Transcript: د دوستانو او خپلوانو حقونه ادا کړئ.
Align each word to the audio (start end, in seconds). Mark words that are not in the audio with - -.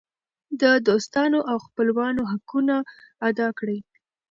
د 0.61 0.63
دوستانو 0.87 1.39
او 1.51 1.57
خپلوانو 1.65 2.21
حقونه 2.31 2.75
ادا 3.29 3.47
کړئ. 3.59 3.79